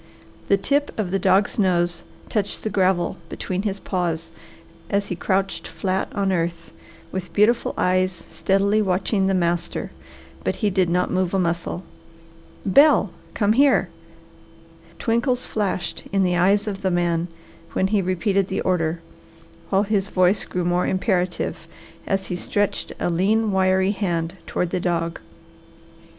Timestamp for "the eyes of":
16.23-16.81